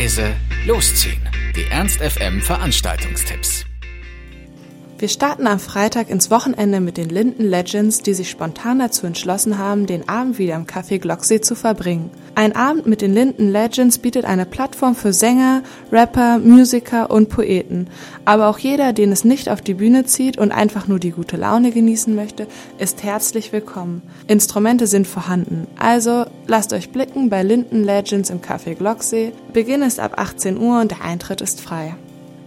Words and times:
leise, 0.00 0.34
losziehen. 0.64 1.20
Die 1.54 1.64
Ernst 1.70 2.00
FM 2.00 2.40
Veranstaltungstipps. 2.40 3.69
Wir 5.00 5.08
starten 5.08 5.46
am 5.46 5.58
Freitag 5.58 6.10
ins 6.10 6.30
Wochenende 6.30 6.78
mit 6.78 6.98
den 6.98 7.08
Linden 7.08 7.44
Legends, 7.44 8.02
die 8.02 8.12
sich 8.12 8.28
spontan 8.28 8.80
dazu 8.80 9.06
entschlossen 9.06 9.56
haben, 9.56 9.86
den 9.86 10.10
Abend 10.10 10.38
wieder 10.38 10.56
im 10.56 10.66
Café 10.66 10.98
Glocksee 10.98 11.40
zu 11.40 11.54
verbringen. 11.54 12.10
Ein 12.34 12.54
Abend 12.54 12.84
mit 12.84 13.00
den 13.00 13.14
Linden 13.14 13.50
Legends 13.50 13.96
bietet 13.96 14.26
eine 14.26 14.44
Plattform 14.44 14.94
für 14.94 15.14
Sänger, 15.14 15.62
Rapper, 15.90 16.38
Musiker 16.38 17.10
und 17.10 17.30
Poeten. 17.30 17.88
Aber 18.26 18.48
auch 18.48 18.58
jeder, 18.58 18.92
den 18.92 19.10
es 19.10 19.24
nicht 19.24 19.48
auf 19.48 19.62
die 19.62 19.72
Bühne 19.72 20.04
zieht 20.04 20.36
und 20.36 20.52
einfach 20.52 20.86
nur 20.86 20.98
die 20.98 21.12
gute 21.12 21.38
Laune 21.38 21.70
genießen 21.70 22.14
möchte, 22.14 22.46
ist 22.76 23.02
herzlich 23.02 23.54
willkommen. 23.54 24.02
Instrumente 24.26 24.86
sind 24.86 25.06
vorhanden. 25.06 25.66
Also 25.78 26.26
lasst 26.46 26.74
euch 26.74 26.90
blicken 26.90 27.30
bei 27.30 27.42
Linden 27.42 27.84
Legends 27.84 28.28
im 28.28 28.42
Café 28.42 28.74
Glocksee. 28.74 29.32
Beginn 29.54 29.80
ist 29.80 29.98
ab 29.98 30.18
18 30.18 30.58
Uhr 30.58 30.78
und 30.78 30.90
der 30.90 31.02
Eintritt 31.02 31.40
ist 31.40 31.62
frei. 31.62 31.96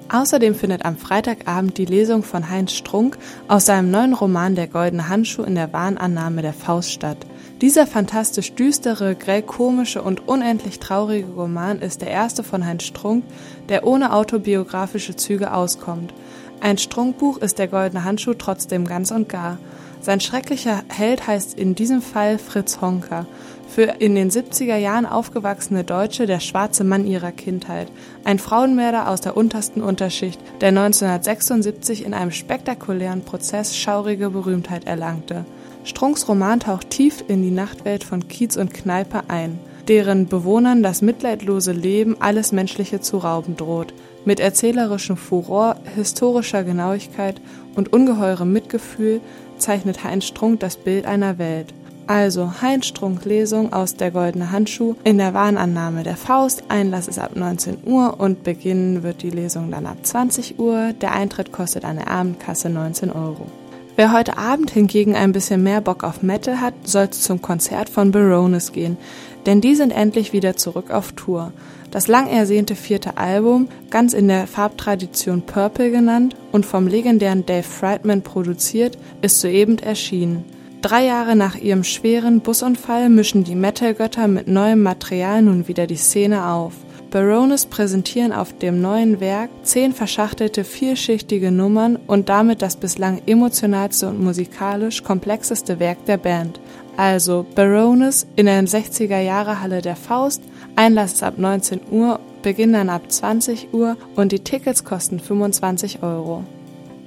Außerdem 0.09 0.53
findet 0.53 0.85
am 0.85 0.97
Freitagabend 0.97 1.77
die 1.77 1.85
Lesung 1.85 2.23
von 2.23 2.49
Heinz 2.49 2.73
Strunk 2.73 3.17
aus 3.47 3.65
seinem 3.65 3.89
neuen 3.89 4.13
Roman 4.13 4.55
Der 4.55 4.67
goldene 4.67 5.09
Handschuh 5.09 5.43
in 5.43 5.55
der 5.55 5.73
Wahnannahme 5.73 6.41
der 6.41 6.53
Faust 6.53 6.91
statt. 6.91 7.17
Dieser 7.61 7.87
fantastisch 7.87 8.53
düstere, 8.53 9.15
grell 9.15 9.41
komische 9.41 10.01
und 10.01 10.27
unendlich 10.27 10.79
traurige 10.79 11.31
Roman 11.31 11.79
ist 11.79 12.01
der 12.01 12.09
erste 12.09 12.43
von 12.43 12.65
Heinz 12.65 12.83
Strunk, 12.83 13.23
der 13.69 13.87
ohne 13.87 14.13
autobiografische 14.13 15.15
Züge 15.15 15.53
auskommt. 15.53 16.13
Ein 16.59 16.77
Strunkbuch 16.77 17.37
ist 17.37 17.59
der 17.59 17.67
goldene 17.67 18.03
Handschuh 18.03 18.33
trotzdem 18.33 18.85
ganz 18.85 19.11
und 19.11 19.29
gar. 19.29 19.57
Sein 20.03 20.19
schrecklicher 20.19 20.83
Held 20.89 21.27
heißt 21.27 21.57
in 21.57 21.75
diesem 21.75 22.01
Fall 22.01 22.37
Fritz 22.37 22.81
Honka. 22.81 23.25
Für 23.69 23.83
in 23.83 24.15
den 24.15 24.29
70er 24.29 24.75
Jahren 24.75 25.05
aufgewachsene 25.05 25.85
Deutsche 25.85 26.25
der 26.25 26.41
schwarze 26.41 26.83
Mann 26.83 27.07
ihrer 27.07 27.31
Kindheit. 27.31 27.87
Ein 28.25 28.37
Frauenmörder 28.37 29.07
aus 29.07 29.21
der 29.21 29.37
untersten 29.37 29.81
Unterschicht, 29.81 30.41
der 30.59 30.69
1976 30.69 32.03
in 32.03 32.13
einem 32.13 32.31
spektakulären 32.31 33.21
Prozess 33.21 33.77
schaurige 33.77 34.29
Berühmtheit 34.29 34.85
erlangte. 34.87 35.45
Strunks 35.85 36.27
Roman 36.27 36.59
taucht 36.59 36.89
tief 36.89 37.23
in 37.29 37.41
die 37.41 37.51
Nachtwelt 37.51 38.03
von 38.03 38.27
Kiez 38.27 38.57
und 38.57 38.73
Kneipe 38.73 39.29
ein, 39.29 39.57
deren 39.87 40.27
Bewohnern 40.27 40.83
das 40.83 41.01
mitleidlose 41.01 41.71
Leben 41.71 42.17
alles 42.19 42.51
Menschliche 42.51 43.01
zu 43.01 43.17
rauben 43.17 43.57
droht. 43.57 43.93
Mit 44.25 44.39
erzählerischem 44.39 45.17
Furor, 45.17 45.75
historischer 45.95 46.63
Genauigkeit 46.63 47.41
und 47.75 47.91
ungeheurem 47.91 48.53
Mitgefühl 48.53 49.19
zeichnet 49.57 50.03
Heinz 50.03 50.25
Strunk 50.25 50.59
das 50.61 50.77
Bild 50.77 51.05
einer 51.05 51.37
Welt. 51.37 51.73
Also 52.07 52.61
Heinz 52.61 52.87
Strunk 52.87 53.23
Lesung 53.23 53.71
aus 53.71 53.95
Der 53.95 54.11
goldene 54.11 54.51
Handschuh 54.51 54.95
in 55.03 55.17
der 55.17 55.33
Warnannahme 55.33 56.03
der 56.03 56.17
Faust. 56.17 56.63
Einlass 56.67 57.07
ist 57.07 57.19
ab 57.19 57.35
19 57.35 57.77
Uhr 57.85 58.19
und 58.19 58.43
beginnen 58.43 59.03
wird 59.03 59.21
die 59.21 59.29
Lesung 59.29 59.71
dann 59.71 59.85
ab 59.85 59.97
20 60.03 60.59
Uhr. 60.59 60.93
Der 61.01 61.13
Eintritt 61.13 61.51
kostet 61.53 61.85
eine 61.85 62.07
Abendkasse 62.07 62.69
19 62.69 63.11
Euro. 63.11 63.47
Wer 63.95 64.11
heute 64.11 64.39
Abend 64.39 64.71
hingegen 64.71 65.15
ein 65.15 65.33
bisschen 65.33 65.61
mehr 65.61 65.79
Bock 65.79 66.03
auf 66.03 66.23
Metal 66.23 66.61
hat, 66.61 66.73
soll 66.83 67.11
zum 67.11 67.43
Konzert 67.43 67.89
von 67.89 68.11
Baroness 68.11 68.71
gehen, 68.71 68.97
denn 69.45 69.61
die 69.61 69.75
sind 69.75 69.91
endlich 69.91 70.33
wieder 70.33 70.55
zurück 70.55 70.89
auf 70.89 71.11
Tour. 71.11 71.53
Das 71.91 72.07
lang 72.07 72.27
ersehnte 72.27 72.75
vierte 72.75 73.17
Album, 73.17 73.67
ganz 73.91 74.13
in 74.13 74.27
der 74.27 74.47
Farbtradition 74.47 75.43
Purple 75.43 75.91
genannt 75.91 76.35
und 76.51 76.65
vom 76.65 76.87
legendären 76.87 77.45
Dave 77.45 77.61
Friedman 77.61 78.23
produziert, 78.23 78.97
ist 79.21 79.39
soeben 79.41 79.77
erschienen. 79.77 80.43
Drei 80.81 81.05
Jahre 81.05 81.35
nach 81.35 81.55
ihrem 81.55 81.83
schweren 81.83 82.41
Busunfall 82.41 83.09
mischen 83.09 83.43
die 83.43 83.55
Metal-Götter 83.55 84.27
mit 84.27 84.47
neuem 84.47 84.81
Material 84.81 85.43
nun 85.43 85.67
wieder 85.67 85.85
die 85.85 85.97
Szene 85.97 86.47
auf. 86.47 86.73
Baroness 87.13 87.67
präsentieren 87.67 88.33
auf 88.33 88.57
dem 88.57 88.81
neuen 88.81 89.19
Werk 89.19 89.51
zehn 89.61 89.93
verschachtelte 89.93 90.63
vielschichtige 90.63 91.51
Nummern 91.51 91.99
und 92.07 92.27
damit 92.27 92.63
das 92.63 92.75
bislang 92.75 93.21
emotionalste 93.27 94.09
und 94.09 94.19
musikalisch 94.19 95.03
komplexeste 95.03 95.79
Werk 95.79 96.05
der 96.07 96.17
Band. 96.17 96.59
Also 96.97 97.45
Baroness 97.53 98.25
in 98.35 98.47
der 98.47 98.63
60er 98.63 99.19
Jahre 99.19 99.61
Halle 99.61 99.83
der 99.83 99.95
Faust, 99.95 100.41
Einlass 100.75 101.13
ist 101.13 101.23
ab 101.23 101.37
19 101.37 101.81
Uhr, 101.91 102.19
Beginn 102.41 102.73
dann 102.73 102.89
ab 102.89 103.03
20 103.11 103.75
Uhr 103.75 103.95
und 104.15 104.31
die 104.31 104.39
Tickets 104.39 104.83
kosten 104.83 105.19
25 105.19 106.01
Euro. 106.01 106.43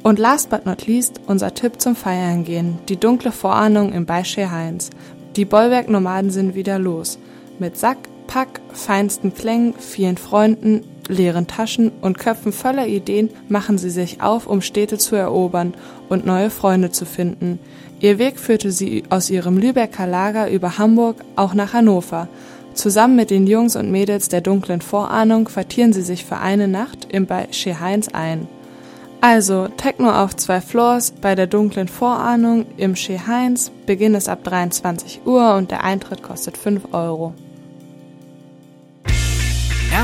Und 0.04 0.20
last 0.20 0.50
but 0.50 0.66
not 0.66 0.86
least 0.86 1.20
unser 1.26 1.52
Tipp 1.52 1.80
zum 1.80 1.96
Feiern 1.96 2.44
gehen, 2.44 2.78
die 2.88 2.96
dunkle 2.96 3.32
Vorahnung 3.32 3.92
im 3.92 4.06
Beische 4.06 4.52
Heinz. 4.52 4.90
Die 5.34 5.44
Bollwerk-Nomaden 5.44 6.30
sind 6.30 6.54
wieder 6.54 6.78
los. 6.78 7.18
Mit 7.58 7.76
Sack, 7.76 7.98
Pack, 8.26 8.60
feinsten 8.72 9.34
Klängen, 9.34 9.74
vielen 9.78 10.16
Freunden, 10.16 10.84
leeren 11.08 11.46
Taschen 11.46 11.92
und 12.00 12.18
Köpfen 12.18 12.52
voller 12.52 12.86
Ideen 12.86 13.30
machen 13.48 13.78
sie 13.78 13.90
sich 13.90 14.22
auf, 14.22 14.46
um 14.46 14.60
Städte 14.60 14.98
zu 14.98 15.16
erobern 15.16 15.74
und 16.08 16.26
neue 16.26 16.50
Freunde 16.50 16.90
zu 16.90 17.04
finden. 17.04 17.58
Ihr 18.00 18.18
Weg 18.18 18.38
führte 18.38 18.70
sie 18.70 19.04
aus 19.08 19.30
ihrem 19.30 19.56
Lübecker 19.56 20.06
Lager 20.06 20.50
über 20.50 20.78
Hamburg 20.78 21.16
auch 21.34 21.54
nach 21.54 21.72
Hannover. 21.72 22.28
Zusammen 22.74 23.16
mit 23.16 23.30
den 23.30 23.46
Jungs 23.46 23.74
und 23.74 23.90
Mädels 23.90 24.28
der 24.28 24.42
dunklen 24.42 24.82
Vorahnung 24.82 25.46
quartieren 25.46 25.94
sie 25.94 26.02
sich 26.02 26.24
für 26.24 26.36
eine 26.36 26.68
Nacht 26.68 27.08
im 27.10 27.26
bei 27.26 27.48
Heinz 27.50 28.08
ein. 28.08 28.48
Also 29.22 29.68
Techno 29.68 30.10
auf 30.10 30.36
zwei 30.36 30.60
Floors 30.60 31.10
bei 31.10 31.34
der 31.34 31.46
dunklen 31.46 31.88
Vorahnung 31.88 32.66
im 32.76 32.94
Heinz, 32.94 33.72
Beginn 33.86 34.14
ist 34.14 34.28
ab 34.28 34.44
23 34.44 35.22
Uhr 35.24 35.54
und 35.54 35.70
der 35.70 35.84
Eintritt 35.84 36.22
kostet 36.22 36.58
5 36.58 36.92
Euro. 36.92 37.32